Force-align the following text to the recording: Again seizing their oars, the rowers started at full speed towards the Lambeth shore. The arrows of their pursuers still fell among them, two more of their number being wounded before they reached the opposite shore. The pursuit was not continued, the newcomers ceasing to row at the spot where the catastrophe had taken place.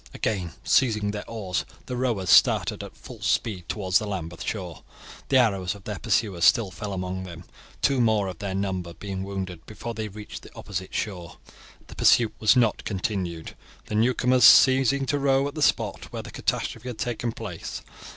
Again 0.15 0.53
seizing 0.63 1.11
their 1.11 1.29
oars, 1.29 1.63
the 1.85 1.95
rowers 1.95 2.31
started 2.31 2.83
at 2.83 2.97
full 2.97 3.21
speed 3.21 3.69
towards 3.69 3.99
the 3.99 4.07
Lambeth 4.07 4.43
shore. 4.43 4.81
The 5.29 5.37
arrows 5.37 5.75
of 5.75 5.83
their 5.83 5.99
pursuers 5.99 6.43
still 6.43 6.71
fell 6.71 6.91
among 6.93 7.21
them, 7.23 7.43
two 7.83 8.01
more 8.01 8.27
of 8.27 8.39
their 8.39 8.55
number 8.55 8.95
being 8.95 9.21
wounded 9.23 9.63
before 9.67 9.93
they 9.93 10.07
reached 10.07 10.41
the 10.41 10.55
opposite 10.55 10.95
shore. 10.95 11.37
The 11.85 11.93
pursuit 11.95 12.33
was 12.39 12.55
not 12.55 12.83
continued, 12.83 13.55
the 13.85 13.93
newcomers 13.93 14.43
ceasing 14.43 15.05
to 15.05 15.19
row 15.19 15.47
at 15.47 15.53
the 15.53 15.61
spot 15.61 16.05
where 16.11 16.23
the 16.23 16.31
catastrophe 16.31 16.89
had 16.89 16.97
taken 16.97 17.31
place. 17.31 17.83